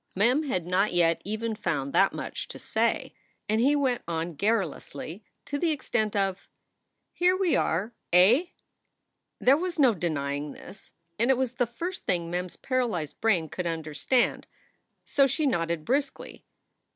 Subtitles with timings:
[0.15, 3.13] Mem had not yet even found that much to say.
[3.47, 6.47] And he went on garrulously to the extent of: 4
[7.13, 8.45] Here we are, eh?"
[9.39, 13.47] There was no denying this, and it was the first thing Mem s paralyzed brain
[13.47, 14.47] could understand,
[15.05, 16.45] so she nodded briskly.